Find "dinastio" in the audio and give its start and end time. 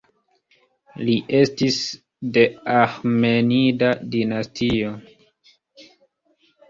4.17-4.99